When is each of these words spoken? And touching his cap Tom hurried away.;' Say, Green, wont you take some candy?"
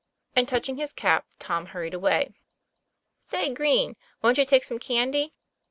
And 0.35 0.47
touching 0.47 0.77
his 0.77 0.93
cap 0.93 1.27
Tom 1.37 1.67
hurried 1.67 1.93
away.;' 1.93 2.33
Say, 3.19 3.53
Green, 3.53 3.95
wont 4.23 4.39
you 4.39 4.45
take 4.45 4.63
some 4.63 4.79
candy?" 4.79 5.35